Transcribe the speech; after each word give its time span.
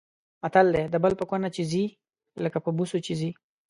متل 0.41 0.67
دی: 0.75 0.83
د 0.93 0.95
بل 1.03 1.13
په 1.19 1.25
کونه 1.29 1.47
چې 1.55 1.63
ځي 1.71 1.85
لکه 2.43 2.57
په 2.65 2.69
بوسو 2.77 2.97
چې 3.05 3.13
ځي. 3.19 3.31